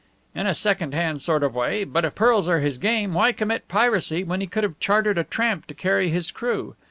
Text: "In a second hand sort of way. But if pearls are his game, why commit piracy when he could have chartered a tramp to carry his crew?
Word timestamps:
"In 0.33 0.47
a 0.47 0.55
second 0.55 0.95
hand 0.95 1.21
sort 1.21 1.43
of 1.43 1.53
way. 1.53 1.83
But 1.83 2.03
if 2.05 2.15
pearls 2.15 2.47
are 2.47 2.59
his 2.59 2.79
game, 2.79 3.13
why 3.13 3.33
commit 3.33 3.67
piracy 3.67 4.23
when 4.23 4.41
he 4.41 4.47
could 4.47 4.63
have 4.63 4.79
chartered 4.79 5.19
a 5.19 5.23
tramp 5.23 5.67
to 5.67 5.75
carry 5.75 6.09
his 6.09 6.31
crew? 6.31 6.75